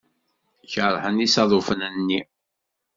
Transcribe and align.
Keṛhen 0.71 1.23
isaḍufen-nni. 1.25 2.19